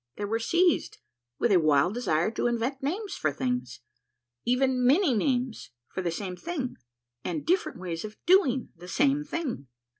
They 0.15 0.25
were 0.25 0.39
seized 0.39 0.97
with 1.37 1.51
a 1.51 1.59
wild 1.59 1.93
desire 1.93 2.31
to 2.31 2.47
invent 2.47 2.81
names 2.81 3.13
for 3.13 3.31
things; 3.31 3.81
even 4.43 4.83
many 4.83 5.13
names 5.13 5.69
for 5.93 6.01
the 6.01 6.09
same 6.09 6.35
thing, 6.35 6.77
and 7.23 7.45
different 7.45 7.79
ways 7.79 8.03
of 8.03 8.17
doing 8.25 8.69
the 8.75 8.87
same 8.87 9.23
thing. 9.23 9.67